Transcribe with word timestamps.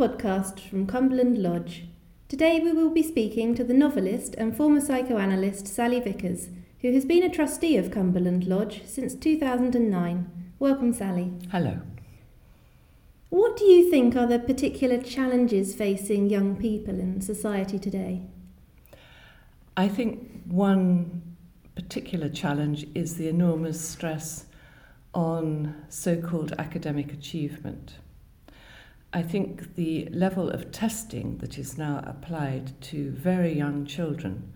podcast 0.00 0.58
from 0.58 0.86
Cumberland 0.86 1.36
Lodge. 1.36 1.84
Today 2.26 2.58
we 2.58 2.72
will 2.72 2.88
be 2.88 3.02
speaking 3.02 3.54
to 3.54 3.62
the 3.62 3.74
novelist 3.74 4.34
and 4.38 4.56
former 4.56 4.80
psychoanalyst 4.80 5.66
Salley 5.66 6.02
Vickers, 6.02 6.48
who 6.80 6.90
has 6.94 7.04
been 7.04 7.22
a 7.22 7.28
trustee 7.28 7.76
of 7.76 7.90
Cumberland 7.90 8.46
Lodge 8.46 8.80
since 8.86 9.14
2009. 9.14 10.54
Welcome, 10.58 10.94
Salley. 10.94 11.46
Hello. 11.50 11.82
What 13.28 13.58
do 13.58 13.66
you 13.66 13.90
think 13.90 14.16
are 14.16 14.26
the 14.26 14.38
particular 14.38 15.02
challenges 15.02 15.74
facing 15.74 16.30
young 16.30 16.56
people 16.56 16.98
in 16.98 17.20
society 17.20 17.78
today? 17.78 18.22
I 19.76 19.88
think 19.88 20.44
one 20.46 21.36
particular 21.74 22.30
challenge 22.30 22.86
is 22.94 23.16
the 23.16 23.28
enormous 23.28 23.78
stress 23.78 24.46
on 25.12 25.74
so 25.90 26.16
called 26.16 26.54
academic 26.58 27.12
achievement. 27.12 27.96
I 29.12 29.22
think 29.22 29.74
the 29.74 30.08
level 30.12 30.50
of 30.50 30.70
testing 30.70 31.38
that 31.38 31.58
is 31.58 31.76
now 31.76 32.02
applied 32.06 32.80
to 32.82 33.10
very 33.10 33.52
young 33.52 33.84
children, 33.84 34.52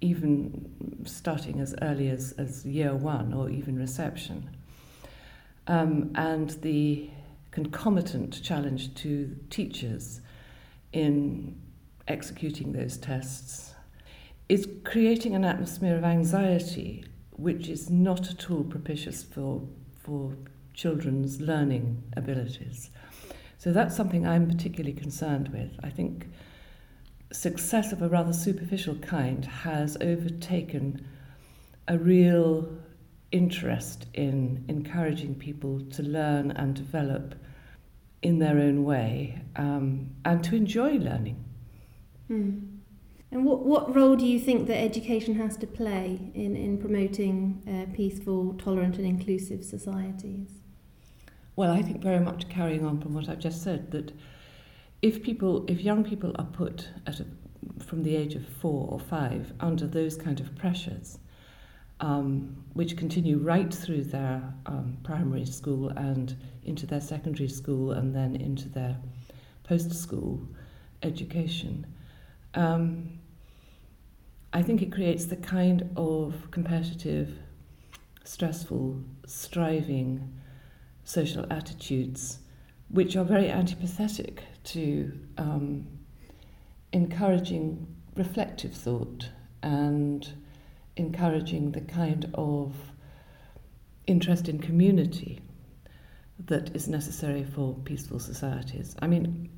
even 0.00 1.04
starting 1.04 1.60
as 1.60 1.74
early 1.82 2.08
as, 2.08 2.32
as 2.38 2.64
year 2.64 2.94
one 2.94 3.34
or 3.34 3.50
even 3.50 3.78
reception, 3.78 4.48
um, 5.66 6.12
and 6.14 6.50
the 6.62 7.10
concomitant 7.50 8.42
challenge 8.42 8.94
to 8.94 9.36
teachers 9.50 10.22
in 10.94 11.60
executing 12.06 12.72
those 12.72 12.96
tests 12.96 13.74
is 14.48 14.66
creating 14.84 15.34
an 15.34 15.44
atmosphere 15.44 15.96
of 15.96 16.04
anxiety 16.04 17.04
which 17.32 17.68
is 17.68 17.90
not 17.90 18.30
at 18.30 18.50
all 18.50 18.64
propitious 18.64 19.22
for, 19.22 19.60
for 20.00 20.34
children's 20.72 21.40
learning 21.40 22.02
abilities. 22.16 22.90
So 23.58 23.72
that's 23.72 23.96
something 23.96 24.26
I'm 24.26 24.48
particularly 24.48 24.94
concerned 24.94 25.48
with. 25.48 25.72
I 25.82 25.90
think 25.90 26.28
success 27.32 27.92
of 27.92 28.00
a 28.02 28.08
rather 28.08 28.32
superficial 28.32 28.94
kind 28.96 29.44
has 29.44 29.96
overtaken 30.00 31.04
a 31.88 31.98
real 31.98 32.68
interest 33.32 34.06
in 34.14 34.64
encouraging 34.68 35.34
people 35.34 35.80
to 35.90 36.02
learn 36.02 36.52
and 36.52 36.74
develop 36.74 37.34
in 38.22 38.38
their 38.38 38.58
own 38.58 38.84
way 38.84 39.42
um, 39.56 40.08
and 40.24 40.42
to 40.44 40.56
enjoy 40.56 40.92
learning. 40.92 41.44
Mm. 42.30 42.78
And 43.30 43.44
what, 43.44 43.60
what 43.60 43.94
role 43.94 44.16
do 44.16 44.24
you 44.24 44.38
think 44.38 44.68
that 44.68 44.78
education 44.78 45.34
has 45.34 45.56
to 45.58 45.66
play 45.66 46.30
in, 46.34 46.56
in 46.56 46.78
promoting 46.78 47.62
uh, 47.66 47.94
peaceful, 47.94 48.54
tolerant, 48.54 48.96
and 48.96 49.06
inclusive 49.06 49.64
societies? 49.64 50.57
Well, 51.58 51.72
I 51.72 51.82
think 51.82 52.00
very 52.00 52.20
much 52.20 52.48
carrying 52.48 52.86
on 52.86 53.00
from 53.00 53.14
what 53.14 53.28
I've 53.28 53.40
just 53.40 53.64
said 53.64 53.90
that 53.90 54.12
if 55.02 55.24
people, 55.24 55.64
if 55.66 55.80
young 55.80 56.04
people 56.04 56.32
are 56.38 56.44
put 56.44 56.88
at 57.04 57.18
a, 57.18 57.26
from 57.84 58.04
the 58.04 58.14
age 58.14 58.36
of 58.36 58.46
four 58.46 58.86
or 58.88 59.00
five 59.00 59.52
under 59.58 59.88
those 59.88 60.16
kind 60.16 60.38
of 60.38 60.54
pressures, 60.54 61.18
um, 61.98 62.64
which 62.74 62.96
continue 62.96 63.38
right 63.38 63.74
through 63.74 64.04
their 64.04 64.40
um, 64.66 64.98
primary 65.02 65.44
school 65.44 65.88
and 65.88 66.36
into 66.62 66.86
their 66.86 67.00
secondary 67.00 67.48
school 67.48 67.90
and 67.90 68.14
then 68.14 68.36
into 68.36 68.68
their 68.68 68.96
post 69.64 69.92
school 69.92 70.40
education. 71.02 71.84
Um, 72.54 73.18
I 74.52 74.62
think 74.62 74.80
it 74.80 74.92
creates 74.92 75.24
the 75.24 75.34
kind 75.34 75.90
of 75.96 76.52
competitive, 76.52 77.36
stressful, 78.22 79.02
striving 79.26 80.38
social 81.08 81.46
attitudes 81.50 82.40
which 82.90 83.16
are 83.16 83.24
very 83.24 83.46
antipathetic 83.46 84.40
to 84.62 85.10
um, 85.38 85.86
encouraging 86.92 87.86
reflective 88.14 88.74
thought 88.74 89.30
and 89.62 90.34
encouraging 90.96 91.72
the 91.72 91.80
kind 91.80 92.30
of 92.34 92.74
interest 94.06 94.50
in 94.50 94.58
community 94.58 95.40
that 96.44 96.76
is 96.76 96.88
necessary 96.88 97.42
for 97.42 97.74
peaceful 97.84 98.18
societies. 98.18 98.94
I 99.00 99.06
mean, 99.06 99.48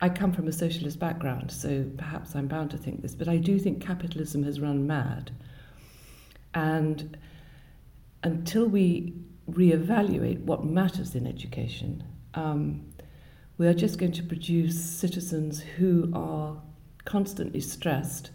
I 0.00 0.08
come 0.08 0.32
from 0.32 0.46
a 0.46 0.52
socialist 0.52 1.00
background, 1.00 1.50
so 1.50 1.84
perhaps 1.96 2.36
I'm 2.36 2.46
bound 2.46 2.70
to 2.70 2.78
think 2.78 3.02
this, 3.02 3.16
but 3.16 3.26
I 3.26 3.38
do 3.38 3.58
think 3.58 3.84
capitalism 3.84 4.44
has 4.44 4.60
run 4.60 4.86
mad. 4.86 5.32
And 6.54 7.16
until 8.22 8.66
we 8.68 9.14
reevaluate 9.52 10.40
what 10.40 10.64
matters 10.64 11.14
in 11.14 11.26
education, 11.26 12.04
um, 12.34 12.92
we 13.58 13.66
are 13.66 13.74
just 13.74 13.98
going 13.98 14.12
to 14.12 14.22
produce 14.22 14.82
citizens 14.82 15.60
who 15.60 16.10
are 16.14 16.56
constantly 17.04 17.60
stressed 17.60 18.30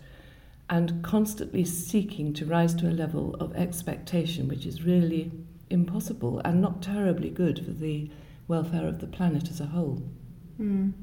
and 0.70 1.03
constantly 1.03 1.64
seeking 1.64 2.34
to 2.34 2.46
rise 2.46 2.74
to 2.76 2.88
a 2.88 2.92
level 2.92 3.36
of 3.36 3.56
expectation 3.56 4.48
which 4.48 4.66
is 4.66 4.84
really 4.84 5.31
impossible 5.70 6.42
and 6.44 6.62
not 6.62 6.81
terribly 6.81 7.30
good 7.30 7.64
for 7.64 7.72
the 7.72 8.09
welfare 8.47 8.88
of 8.88 9.00
the 9.00 9.08
planet 9.08 9.50
as 9.50 9.59
a 9.59 9.66
whole. 9.66 10.02
Mm. 10.59 10.94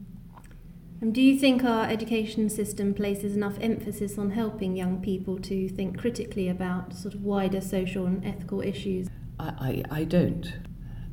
And 1.00 1.12
do 1.12 1.20
you 1.20 1.36
think 1.36 1.64
our 1.64 1.86
education 1.86 2.48
system 2.48 2.94
places 2.94 3.34
enough 3.34 3.58
emphasis 3.60 4.18
on 4.18 4.30
helping 4.30 4.76
young 4.76 5.02
people 5.02 5.36
to 5.40 5.68
think 5.68 5.98
critically 5.98 6.48
about 6.48 6.94
sort 6.94 7.14
of 7.14 7.24
wider 7.24 7.60
social 7.60 8.06
and 8.06 8.24
ethical 8.24 8.60
issues? 8.60 9.08
I, 9.42 9.82
I, 9.90 9.98
I 10.00 10.04
don't. 10.04 10.52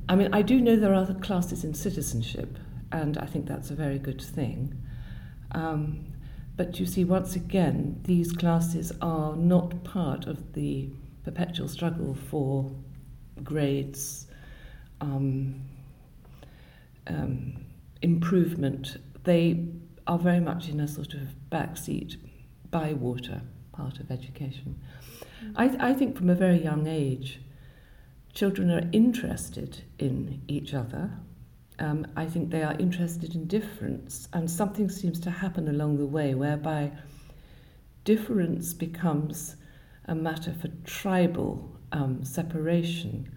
I 0.07 0.15
mean, 0.15 0.29
I 0.33 0.41
do 0.41 0.61
know 0.61 0.75
there 0.75 0.93
are 0.93 1.13
classes 1.15 1.63
in 1.63 1.73
citizenship, 1.73 2.57
and 2.91 3.17
I 3.17 3.25
think 3.25 3.47
that's 3.47 3.71
a 3.71 3.75
very 3.75 3.99
good 3.99 4.21
thing. 4.21 4.81
Um, 5.51 6.05
but 6.55 6.79
you 6.79 6.85
see, 6.85 7.03
once 7.05 7.35
again, 7.35 7.99
these 8.03 8.31
classes 8.31 8.91
are 9.01 9.35
not 9.35 9.83
part 9.83 10.27
of 10.27 10.53
the 10.53 10.89
perpetual 11.23 11.67
struggle 11.67 12.15
for 12.29 12.71
grades, 13.43 14.27
um, 15.01 15.61
um, 17.07 17.65
improvement. 18.01 18.97
They 19.23 19.65
are 20.05 20.19
very 20.19 20.39
much 20.39 20.69
in 20.69 20.79
a 20.79 20.87
sort 20.87 21.13
of 21.13 21.21
backseat, 21.51 22.17
bywater 22.69 23.41
part 23.71 23.99
of 23.99 24.11
education. 24.11 24.79
I, 25.55 25.67
th- 25.69 25.79
I 25.79 25.93
think 25.93 26.17
from 26.17 26.29
a 26.29 26.35
very 26.35 26.61
young 26.61 26.87
age, 26.87 27.39
children 28.39 28.71
are 28.71 28.87
interested 28.93 29.83
in 29.97 30.41
each 30.47 30.73
other. 30.73 31.11
Um, 31.77 32.07
I 32.15 32.25
think 32.25 32.49
they 32.49 32.63
are 32.63 32.75
interested 32.79 33.35
in 33.35 33.47
difference, 33.47 34.29
and 34.31 34.49
something 34.49 34.87
seems 34.87 35.19
to 35.21 35.29
happen 35.29 35.67
along 35.67 35.97
the 35.97 36.05
way 36.05 36.33
whereby 36.33 36.93
difference 38.05 38.73
becomes 38.73 39.57
a 40.05 40.15
matter 40.15 40.53
for 40.53 40.69
tribal 40.85 41.69
um, 41.91 42.23
separation 42.23 43.29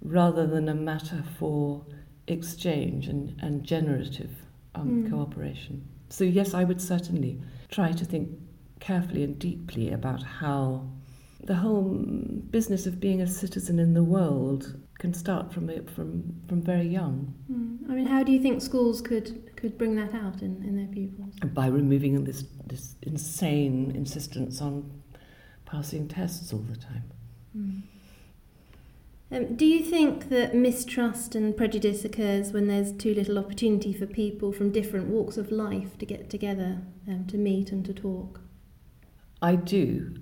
rather 0.00 0.46
than 0.46 0.68
a 0.68 0.74
matter 0.74 1.24
for 1.40 1.84
exchange 2.28 3.08
and, 3.08 3.34
and 3.42 3.64
generative 3.64 4.30
um, 4.76 5.02
mm. 5.02 5.10
cooperation. 5.10 5.84
So, 6.08 6.22
yes, 6.22 6.54
I 6.54 6.62
would 6.62 6.80
certainly 6.80 7.40
try 7.68 7.90
to 7.90 8.04
think 8.04 8.28
carefully 8.78 9.24
and 9.24 9.36
deeply 9.40 9.90
about 9.90 10.22
how 10.22 10.86
the 11.44 11.54
whole 11.54 11.84
business 12.50 12.86
of 12.86 13.00
being 13.00 13.20
a 13.20 13.26
citizen 13.26 13.78
in 13.78 13.94
the 13.94 14.02
world 14.02 14.80
can 14.98 15.12
start 15.12 15.52
from 15.52 15.68
from 15.86 16.34
from 16.48 16.62
very 16.62 16.86
young. 16.86 17.34
Mm. 17.50 17.90
I 17.90 17.94
mean, 17.94 18.06
how 18.06 18.22
do 18.22 18.32
you 18.32 18.40
think 18.40 18.62
schools 18.62 19.00
could 19.00 19.54
could 19.56 19.76
bring 19.76 19.94
that 19.96 20.14
out 20.14 20.42
in, 20.42 20.62
in 20.64 20.76
their 20.76 20.86
pupils? 20.86 21.34
By 21.52 21.66
removing 21.66 22.24
this 22.24 22.44
this 22.66 22.96
insane 23.02 23.92
insistence 23.94 24.60
on 24.60 24.90
passing 25.66 26.08
tests 26.08 26.52
all 26.52 26.64
the 26.70 26.76
time. 26.76 27.04
Mm. 27.56 27.82
Um, 29.32 29.56
do 29.56 29.66
you 29.66 29.82
think 29.82 30.28
that 30.28 30.54
mistrust 30.54 31.34
and 31.34 31.56
prejudice 31.56 32.04
occurs 32.04 32.52
when 32.52 32.68
there's 32.68 32.92
too 32.92 33.12
little 33.12 33.38
opportunity 33.38 33.92
for 33.92 34.06
people 34.06 34.52
from 34.52 34.70
different 34.70 35.08
walks 35.08 35.36
of 35.36 35.50
life 35.50 35.98
to 35.98 36.06
get 36.06 36.30
together, 36.30 36.78
um, 37.08 37.26
to 37.26 37.36
meet 37.36 37.72
and 37.72 37.84
to 37.86 37.92
talk? 37.92 38.40
I 39.42 39.56
do. 39.56 40.14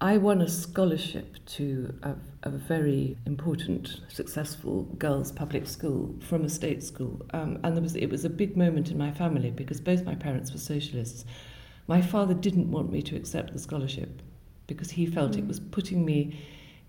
I 0.00 0.18
won 0.18 0.42
a 0.42 0.48
scholarship 0.48 1.36
to 1.46 1.94
a, 2.02 2.14
a 2.42 2.50
very 2.50 3.16
important, 3.24 4.00
successful 4.08 4.82
girls' 4.98 5.32
public 5.32 5.66
school 5.66 6.14
from 6.20 6.44
a 6.44 6.50
state 6.50 6.82
school, 6.82 7.24
um, 7.32 7.58
and 7.62 7.74
there 7.74 7.82
was, 7.82 7.96
it 7.96 8.10
was 8.10 8.26
a 8.26 8.30
big 8.30 8.58
moment 8.58 8.90
in 8.90 8.98
my 8.98 9.10
family 9.10 9.50
because 9.50 9.80
both 9.80 10.04
my 10.04 10.14
parents 10.14 10.52
were 10.52 10.58
socialists. 10.58 11.24
My 11.86 12.02
father 12.02 12.34
didn't 12.34 12.70
want 12.70 12.92
me 12.92 13.00
to 13.02 13.16
accept 13.16 13.54
the 13.54 13.58
scholarship 13.58 14.20
because 14.66 14.90
he 14.90 15.06
felt 15.06 15.32
mm. 15.32 15.38
it 15.38 15.46
was 15.46 15.60
putting 15.60 16.04
me 16.04 16.38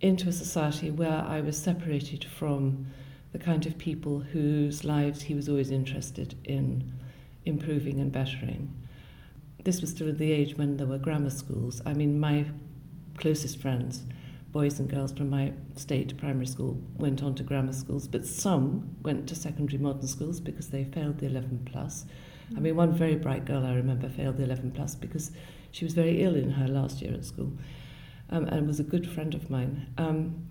into 0.01 0.27
a 0.27 0.33
society 0.33 0.91
where 0.91 1.23
I 1.25 1.39
was 1.39 1.57
separated 1.57 2.25
from 2.25 2.87
the 3.31 3.39
kind 3.39 3.65
of 3.65 3.77
people 3.77 4.19
whose 4.19 4.83
lives 4.83 5.21
he 5.21 5.33
was 5.33 5.47
always 5.47 5.71
interested 5.71 6.35
in 6.43 6.91
improving 7.45 8.01
and 8.01 8.11
bettering. 8.11 8.73
This 9.63 9.79
was 9.79 9.91
still 9.91 10.09
at 10.09 10.17
the 10.17 10.31
age 10.31 10.57
when 10.57 10.75
there 10.75 10.87
were 10.87 10.97
grammar 10.97 11.29
schools. 11.29 11.81
I 11.85 11.93
mean, 11.93 12.19
my 12.19 12.45
closest 13.17 13.59
friends 13.59 14.03
boys 14.51 14.79
and 14.79 14.89
girls 14.89 15.11
from 15.11 15.29
my 15.29 15.53
state 15.75 16.17
primary 16.17 16.47
school 16.47 16.81
went 16.95 17.21
on 17.21 17.35
to 17.35 17.43
grammar 17.43 17.73
schools, 17.73 18.07
but 18.07 18.25
some 18.25 18.95
went 19.03 19.27
to 19.27 19.35
secondary 19.35 19.77
modern 19.77 20.07
schools 20.07 20.39
because 20.39 20.69
they 20.69 20.83
failed 20.83 21.19
the 21.19 21.25
11 21.25 21.67
plus. 21.71 22.05
I 22.55 22.59
mean, 22.59 22.75
one 22.75 22.93
very 22.93 23.15
bright 23.15 23.45
girl 23.45 23.65
I 23.65 23.73
remember 23.73 24.09
failed 24.09 24.37
the 24.37 24.45
11 24.45 24.71
plus 24.71 24.95
because 24.95 25.31
she 25.69 25.85
was 25.85 25.93
very 25.93 26.23
ill 26.23 26.35
in 26.35 26.51
her 26.51 26.67
last 26.67 27.01
year 27.01 27.13
at 27.13 27.25
school 27.25 27.51
um, 28.29 28.45
and 28.45 28.65
was 28.65 28.79
a 28.79 28.83
good 28.83 29.09
friend 29.09 29.35
of 29.35 29.49
mine. 29.49 29.87
Um, 29.97 30.47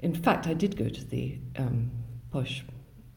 in 0.00 0.14
fact, 0.14 0.46
I 0.46 0.54
did 0.54 0.76
go 0.76 0.88
to 0.88 1.04
the 1.04 1.38
um, 1.56 1.90
posh 2.30 2.64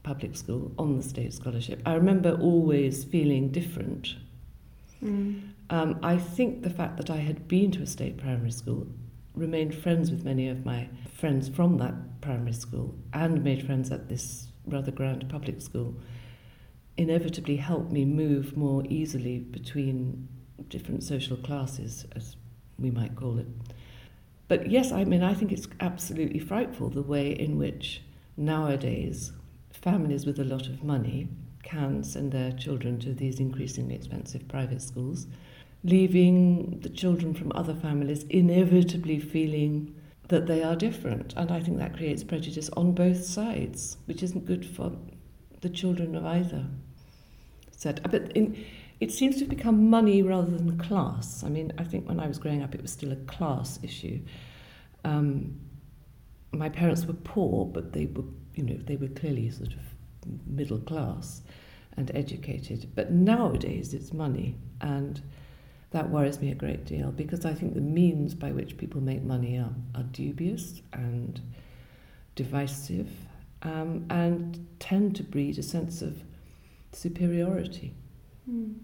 public 0.04 0.36
school 0.36 0.74
on 0.78 0.98
the 0.98 1.04
state 1.04 1.34
scholarship. 1.34 1.82
I 1.86 1.94
remember 1.94 2.32
always 2.32 3.04
feeling 3.04 3.52
different. 3.52 4.16
Mm. 5.06 5.52
Um, 5.70 6.00
I 6.04 6.18
think 6.18 6.64
the 6.64 6.70
fact 6.70 6.98
that 6.98 7.10
I 7.10 7.18
had 7.18 7.48
been 7.48 7.72
to 7.72 7.84
a 7.84 7.88
state 7.88 8.18
primary 8.18 8.52
school, 8.52 8.88
remained 9.34 9.76
friends 9.76 10.12
with 10.12 10.24
many 10.24 10.48
of 10.48 10.66
my 10.66 10.88
friends 11.14 11.50
from 11.50 11.78
that 11.78 12.22
primary 12.22 12.54
school, 12.54 12.96
and 13.14 13.44
made 13.44 13.66
friends 13.66 13.92
at 13.92 14.10
this 14.10 14.48
rather 14.66 14.92
grand 14.92 15.28
public 15.30 15.62
school, 15.62 15.96
inevitably 16.98 17.58
helped 17.58 17.92
me 17.92 18.06
move 18.06 18.56
more 18.56 18.84
easily 18.90 19.40
between 19.40 20.28
different 20.70 21.04
social 21.04 21.38
classes, 21.38 22.06
as 22.16 22.36
we 22.80 22.90
might 22.90 23.16
call 23.16 23.38
it. 23.38 23.48
But 24.48 24.70
yes, 24.70 24.92
I 24.92 25.04
mean, 25.04 25.24
I 25.24 25.34
think 25.34 25.52
it's 25.52 25.68
absolutely 25.80 26.40
frightful 26.40 26.90
the 26.90 27.02
way 27.02 27.32
in 27.32 27.58
which 27.58 28.02
nowadays 28.38 29.32
families 29.72 30.26
with 30.26 30.40
a 30.40 30.44
lot 30.44 30.68
of 30.68 30.84
money 30.84 31.28
can 31.66 32.04
send 32.04 32.32
their 32.32 32.52
children 32.54 32.98
to 33.00 33.14
these 33.14 33.40
increasingly 33.42 33.96
expensive 33.96 34.48
private 34.48 34.82
schools, 34.82 35.28
leaving 35.84 36.80
the 36.80 36.90
children 36.90 37.34
from 37.34 37.52
other 37.54 37.76
families 37.76 38.24
inevitably 38.30 39.20
feeling 39.20 39.94
that 40.30 40.48
they 40.48 40.64
are 40.64 40.76
different. 40.76 41.34
And 41.36 41.52
I 41.52 41.60
think 41.60 41.78
that 41.80 41.98
creates 41.98 42.24
prejudice 42.24 42.70
on 42.78 42.94
both 42.94 43.26
sides, 43.26 43.98
which 44.06 44.24
isn't 44.24 44.46
good 44.46 44.66
for 44.66 44.94
the 45.62 45.70
children 45.70 46.16
of 46.16 46.26
either. 46.26 46.66
Said, 47.72 48.02
but 48.10 48.32
in, 48.34 48.64
it 49.00 49.12
seems 49.12 49.36
to 49.36 49.42
have 49.42 49.50
become 49.50 49.90
money 49.90 50.22
rather 50.22 50.52
than 50.52 50.78
class. 50.78 51.44
I 51.44 51.50
mean, 51.50 51.74
I 51.78 51.84
think 51.84 52.08
when 52.08 52.20
I 52.20 52.28
was 52.28 52.38
growing 52.40 52.64
up, 52.64 52.74
it 52.74 52.82
was 52.82 52.92
still 52.92 53.12
a 53.12 53.18
class 53.18 53.80
issue. 53.84 54.22
Um, 55.04 55.60
my 56.52 56.70
parents 56.70 57.06
were 57.06 57.14
poor, 57.14 57.66
but 57.66 57.92
they 57.92 58.06
were, 58.06 58.24
you 58.54 58.64
know, 58.64 58.78
they 58.78 58.96
were 58.96 59.10
clearly 59.10 59.50
sort 59.50 59.74
of 59.74 59.95
middle 60.46 60.80
class 60.80 61.42
and 61.98 62.12
educated. 62.14 62.92
But 62.96 63.12
nowadays, 63.12 63.94
it's 63.94 64.14
money, 64.14 64.58
and 64.82 65.22
that 65.92 66.10
worries 66.10 66.42
me 66.42 66.52
a 66.52 66.56
great 66.56 66.86
deal 66.86 67.12
because 67.12 67.46
I 67.46 67.54
think 67.54 67.74
the 67.74 67.82
means 67.82 68.34
by 68.34 68.52
which 68.52 68.78
people 68.78 69.02
make 69.02 69.24
money 69.24 69.58
are, 69.58 69.74
are 69.96 70.04
dubious 70.04 70.82
and 70.92 71.40
divisive 72.36 73.10
um, 73.62 74.06
and 74.10 74.68
tend 74.80 75.16
to 75.16 75.24
breed 75.24 75.58
a 75.58 75.64
sense 75.64 76.02
of 76.02 76.22
superiority. 76.92 77.94
Mm. 78.50 78.76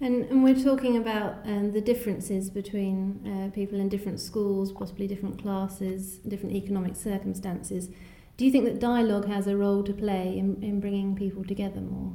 And, 0.00 0.24
and 0.26 0.44
we're 0.44 0.62
talking 0.62 0.98
about 0.98 1.36
um, 1.46 1.72
the 1.72 1.80
differences 1.80 2.50
between 2.50 3.26
uh, 3.26 3.54
people 3.54 3.80
in 3.80 3.88
different 3.88 4.20
schools, 4.20 4.70
possibly 4.72 5.06
different 5.06 5.40
classes, 5.40 6.16
different 6.18 6.54
economic 6.54 6.96
circumstances. 6.96 7.88
Do 8.36 8.44
you 8.44 8.50
think 8.50 8.66
that 8.66 8.78
dialogue 8.78 9.26
has 9.28 9.46
a 9.46 9.56
role 9.56 9.82
to 9.82 9.94
play 9.94 10.36
in, 10.36 10.62
in 10.62 10.78
bringing 10.78 11.16
people 11.16 11.42
together 11.42 11.80
more? 11.80 12.12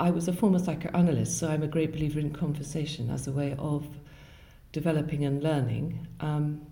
I 0.00 0.10
was 0.10 0.26
a 0.26 0.32
former 0.32 0.58
psychoanalyst, 0.58 1.38
so 1.38 1.48
I'm 1.48 1.62
a 1.62 1.68
great 1.68 1.92
believer 1.92 2.18
in 2.18 2.32
conversation 2.32 3.10
as 3.10 3.26
a 3.26 3.32
way 3.32 3.54
of 3.58 3.86
developing 4.72 5.24
and 5.24 5.42
learning. 5.42 6.08
Um, 6.20 6.62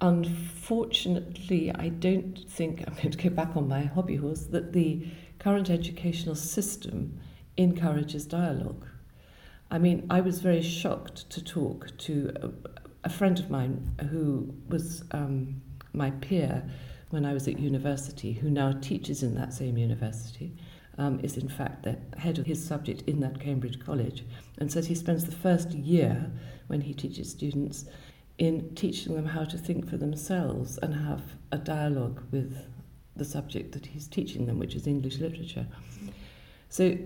unfortunately, 0.00 1.72
I 1.74 1.88
don't 1.88 2.38
think, 2.48 2.84
I'm 2.86 2.94
going 2.94 3.10
to 3.10 3.28
go 3.28 3.30
back 3.30 3.56
on 3.56 3.66
my 3.66 3.82
hobby 3.82 4.16
horse, 4.16 4.44
that 4.44 4.72
the 4.72 5.06
current 5.40 5.68
educational 5.68 6.36
system 6.36 7.18
encourages 7.56 8.24
dialogue. 8.24 8.86
I 9.68 9.78
mean, 9.78 10.06
I 10.08 10.20
was 10.20 10.40
very 10.40 10.62
shocked 10.62 11.28
to 11.30 11.42
talk 11.42 11.96
to 11.98 12.32
a, 12.36 12.50
a 13.04 13.10
friend 13.10 13.38
of 13.40 13.50
mine 13.50 13.96
who 14.10 14.54
was 14.68 15.02
um, 15.10 15.60
my 15.92 16.10
peer 16.12 16.70
when 17.10 17.24
I 17.24 17.34
was 17.34 17.46
at 17.48 17.58
university, 17.58 18.32
who 18.32 18.50
now 18.50 18.72
teaches 18.72 19.22
in 19.22 19.34
that 19.34 19.52
same 19.52 19.76
university, 19.76 20.56
um, 20.96 21.20
is 21.22 21.36
in 21.36 21.48
fact 21.48 21.82
the 21.82 21.98
head 22.18 22.38
of 22.38 22.46
his 22.46 22.64
subject 22.64 23.02
in 23.08 23.20
that 23.20 23.40
Cambridge 23.40 23.80
college, 23.80 24.24
and 24.58 24.70
says 24.70 24.86
he 24.86 24.94
spends 24.94 25.24
the 25.24 25.32
first 25.32 25.72
year 25.72 26.30
when 26.68 26.80
he 26.82 26.94
teaches 26.94 27.30
students 27.30 27.84
in 28.38 28.74
teaching 28.74 29.14
them 29.14 29.26
how 29.26 29.44
to 29.44 29.58
think 29.58 29.88
for 29.88 29.96
themselves 29.96 30.78
and 30.78 30.94
have 30.94 31.22
a 31.52 31.58
dialogue 31.58 32.22
with 32.30 32.56
the 33.16 33.24
subject 33.24 33.72
that 33.72 33.86
he's 33.86 34.06
teaching 34.06 34.46
them, 34.46 34.58
which 34.58 34.74
is 34.74 34.86
English 34.86 35.18
literature. 35.18 35.66
So 36.68 36.96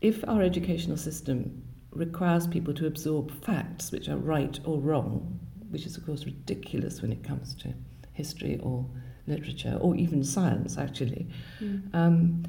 if 0.00 0.26
our 0.28 0.42
educational 0.42 0.96
system 0.96 1.62
requires 1.90 2.46
people 2.46 2.74
to 2.74 2.86
absorb 2.86 3.32
facts 3.44 3.90
which 3.90 4.08
are 4.08 4.16
right 4.16 4.60
or 4.64 4.78
wrong, 4.78 5.40
which 5.70 5.86
is, 5.86 5.96
of 5.96 6.06
course, 6.06 6.24
ridiculous 6.24 7.02
when 7.02 7.12
it 7.12 7.24
comes 7.24 7.54
to 7.56 7.74
history 8.12 8.60
or 8.62 8.86
literature 9.28 9.78
or 9.80 9.94
even 9.96 10.24
science, 10.24 10.78
actually, 10.78 11.26
mm. 11.60 11.94
um, 11.94 12.44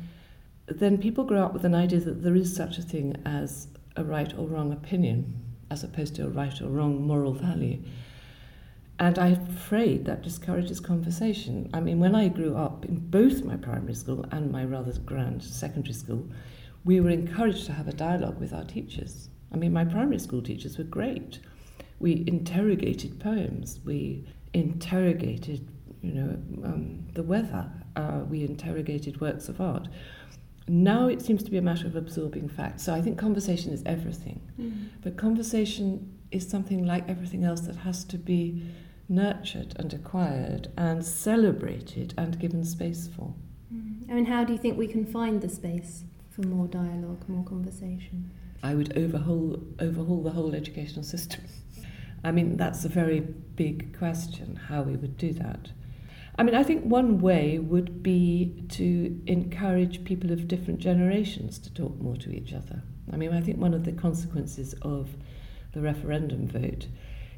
then 0.67 0.97
people 0.97 1.23
grow 1.23 1.43
up 1.43 1.53
with 1.53 1.65
an 1.65 1.75
idea 1.75 1.99
that 1.99 2.23
there 2.23 2.35
is 2.35 2.55
such 2.55 2.77
a 2.77 2.81
thing 2.81 3.15
as 3.25 3.67
a 3.95 4.03
right 4.03 4.33
or 4.37 4.47
wrong 4.47 4.71
opinion 4.71 5.33
as 5.71 5.83
opposed 5.83 6.15
to 6.15 6.25
a 6.25 6.29
right 6.29 6.61
or 6.61 6.67
wrong 6.67 7.05
moral 7.05 7.33
value. 7.33 7.79
And 8.99 9.17
I'm 9.17 9.47
afraid 9.47 10.05
that 10.05 10.23
discourages 10.23 10.79
conversation. 10.79 11.69
I 11.73 11.79
mean, 11.79 11.99
when 11.99 12.15
I 12.15 12.27
grew 12.27 12.55
up 12.55 12.85
in 12.85 12.97
both 12.97 13.43
my 13.43 13.55
primary 13.55 13.93
school 13.93 14.25
and 14.31 14.51
my 14.51 14.65
rather 14.65 14.91
grand 14.99 15.41
secondary 15.41 15.93
school, 15.93 16.27
we 16.83 16.99
were 16.99 17.09
encouraged 17.09 17.65
to 17.67 17.73
have 17.73 17.87
a 17.87 17.93
dialogue 17.93 18.39
with 18.39 18.53
our 18.53 18.65
teachers. 18.65 19.29
I 19.53 19.57
mean, 19.57 19.71
my 19.71 19.85
primary 19.85 20.19
school 20.19 20.41
teachers 20.41 20.77
were 20.77 20.83
great. 20.83 21.39
We 21.99 22.23
interrogated 22.27 23.19
poems, 23.19 23.79
we 23.85 24.25
interrogated, 24.53 25.67
you 26.01 26.13
know, 26.13 26.29
um, 26.63 27.05
the 27.13 27.23
weather, 27.23 27.71
uh, 27.95 28.21
we 28.29 28.43
interrogated 28.43 29.19
works 29.21 29.49
of 29.49 29.59
art. 29.59 29.87
Now 30.67 31.07
it 31.07 31.21
seems 31.21 31.43
to 31.43 31.51
be 31.51 31.57
a 31.57 31.61
matter 31.61 31.87
of 31.87 31.95
absorbing 31.95 32.47
facts. 32.47 32.83
So 32.83 32.93
I 32.93 33.01
think 33.01 33.17
conversation 33.17 33.73
is 33.73 33.81
everything. 33.85 34.41
Mm. 34.59 34.89
But 35.01 35.17
conversation 35.17 36.17
is 36.31 36.47
something 36.47 36.85
like 36.85 37.09
everything 37.09 37.43
else 37.43 37.61
that 37.61 37.77
has 37.77 38.03
to 38.05 38.17
be 38.17 38.63
nurtured 39.07 39.73
and 39.77 39.91
acquired 39.93 40.71
and 40.77 41.03
celebrated 41.03 42.13
and 42.17 42.39
given 42.39 42.63
space 42.63 43.07
for. 43.07 43.33
Mm. 43.73 44.09
I 44.09 44.13
mean, 44.13 44.25
how 44.25 44.43
do 44.43 44.53
you 44.53 44.59
think 44.59 44.77
we 44.77 44.87
can 44.87 45.05
find 45.05 45.41
the 45.41 45.49
space? 45.49 46.03
for 46.39 46.47
more 46.47 46.67
dialogue, 46.67 47.27
more 47.27 47.43
conversation? 47.43 48.31
I 48.63 48.75
would 48.75 48.97
overhaul 48.97 49.61
overhaul 49.79 50.23
the 50.23 50.31
whole 50.31 50.55
educational 50.55 51.03
system. 51.03 51.43
I 52.23 52.31
mean, 52.31 52.57
that's 52.57 52.83
a 52.85 52.89
very 52.89 53.21
big 53.21 53.97
question 53.97 54.55
how 54.67 54.81
we 54.81 54.95
would 54.95 55.17
do 55.17 55.33
that. 55.33 55.71
I 56.39 56.43
mean, 56.43 56.55
I 56.55 56.63
think 56.63 56.85
one 56.85 57.19
way 57.19 57.59
would 57.59 58.01
be 58.01 58.63
to 58.69 59.21
encourage 59.27 60.05
people 60.05 60.31
of 60.31 60.47
different 60.47 60.79
generations 60.79 61.59
to 61.59 61.73
talk 61.73 61.99
more 61.99 62.15
to 62.15 62.33
each 62.33 62.53
other. 62.53 62.81
I 63.11 63.17
mean, 63.17 63.33
I 63.33 63.41
think 63.41 63.57
one 63.57 63.73
of 63.73 63.83
the 63.83 63.91
consequences 63.91 64.73
of 64.81 65.09
the 65.73 65.81
referendum 65.81 66.47
vote 66.47 66.87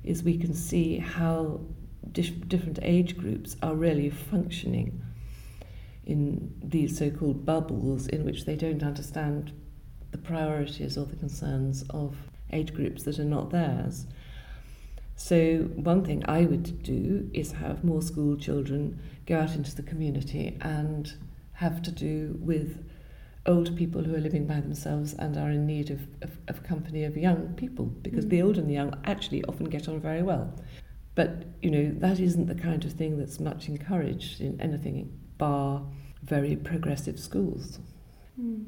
is 0.03 0.21
we 0.21 0.37
can 0.37 0.53
see 0.53 0.99
how 0.99 1.61
different 2.11 2.77
age 2.83 3.17
groups 3.17 3.55
are 3.63 3.73
really 3.73 4.11
functioning 4.11 5.01
in 6.05 6.53
these 6.63 6.95
so 6.95 7.09
called 7.09 7.43
bubbles 7.43 8.05
in 8.05 8.23
which 8.23 8.45
they 8.45 8.55
don't 8.55 8.83
understand 8.83 9.51
the 10.11 10.19
priorities 10.19 10.95
or 10.95 11.07
the 11.07 11.15
concerns 11.15 11.83
of 11.89 12.15
age 12.53 12.71
groups 12.71 13.01
that 13.01 13.17
are 13.17 13.25
not 13.25 13.49
theirs. 13.49 14.05
So, 15.23 15.69
one 15.75 16.03
thing 16.03 16.23
I 16.27 16.45
would 16.45 16.81
do 16.81 17.29
is 17.31 17.51
have 17.51 17.83
more 17.83 18.01
school 18.01 18.35
children 18.35 18.99
go 19.27 19.37
out 19.37 19.53
into 19.53 19.75
the 19.75 19.83
community 19.83 20.57
and 20.61 21.13
have 21.53 21.83
to 21.83 21.91
do 21.91 22.39
with 22.41 22.83
old 23.45 23.77
people 23.77 24.01
who 24.03 24.15
are 24.15 24.19
living 24.19 24.47
by 24.47 24.59
themselves 24.59 25.13
and 25.13 25.37
are 25.37 25.51
in 25.51 25.67
need 25.67 25.91
of, 25.91 26.01
of, 26.23 26.31
of 26.47 26.63
company 26.63 27.03
of 27.03 27.15
young 27.15 27.53
people 27.53 27.85
because 27.85 28.25
mm. 28.25 28.29
the 28.29 28.41
old 28.41 28.57
and 28.57 28.67
the 28.67 28.73
young 28.73 28.99
actually 29.05 29.43
often 29.43 29.69
get 29.69 29.87
on 29.87 30.01
very 30.01 30.23
well. 30.23 30.51
But, 31.13 31.45
you 31.61 31.69
know, 31.69 31.91
that 31.99 32.19
isn't 32.19 32.47
the 32.47 32.55
kind 32.55 32.83
of 32.83 32.93
thing 32.93 33.19
that's 33.19 33.39
much 33.39 33.69
encouraged 33.69 34.41
in 34.41 34.59
anything 34.59 35.19
bar 35.37 35.83
very 36.23 36.55
progressive 36.55 37.19
schools. 37.19 37.79
Mm. 38.41 38.65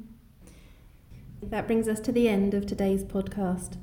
That 1.42 1.66
brings 1.66 1.88
us 1.88 1.98
to 2.00 2.12
the 2.12 2.28
end 2.28 2.54
of 2.54 2.64
today's 2.64 3.02
podcast. 3.02 3.76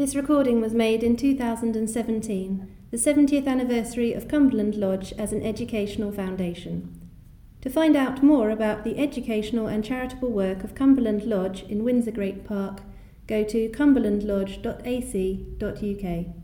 This 0.00 0.16
recording 0.16 0.62
was 0.62 0.72
made 0.72 1.02
in 1.02 1.14
2017, 1.14 2.74
the 2.90 2.96
70th 2.96 3.46
anniversary 3.46 4.14
of 4.14 4.28
Cumberland 4.28 4.74
Lodge 4.74 5.12
as 5.18 5.30
an 5.30 5.42
educational 5.42 6.10
foundation. 6.10 6.98
To 7.60 7.68
find 7.68 7.94
out 7.94 8.22
more 8.22 8.48
about 8.48 8.82
the 8.82 8.96
educational 8.96 9.66
and 9.66 9.84
charitable 9.84 10.30
work 10.30 10.64
of 10.64 10.74
Cumberland 10.74 11.24
Lodge 11.24 11.64
in 11.64 11.84
Windsor 11.84 12.12
Great 12.12 12.46
Park, 12.46 12.80
go 13.26 13.44
to 13.44 13.68
cumberlandlodge.ac.uk. 13.68 16.39